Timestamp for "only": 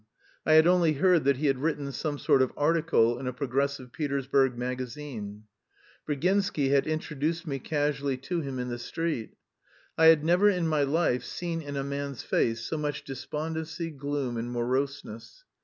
0.65-0.93